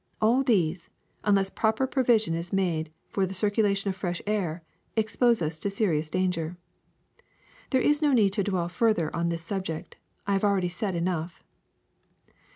All 0.19 0.41
these, 0.41 0.89
unless 1.23 1.51
proper 1.51 1.85
provi 1.85 2.17
sion 2.17 2.33
is 2.33 2.51
made 2.51 2.91
for 3.07 3.27
the 3.27 3.35
circulation 3.35 3.87
of 3.89 3.95
fresh 3.95 4.19
air, 4.25 4.63
expose 4.95 5.43
us 5.43 5.59
to 5.59 5.69
serious 5.69 6.09
danger. 6.09 6.57
There 7.69 7.81
is 7.83 8.01
no 8.01 8.11
need 8.11 8.33
to 8.33 8.43
dwell 8.43 8.67
further 8.67 9.15
on 9.15 9.29
this 9.29 9.43
subject; 9.43 9.97
I 10.25 10.33
have 10.33 10.43
already 10.43 10.69
said 10.69 10.95
enough. 10.95 11.43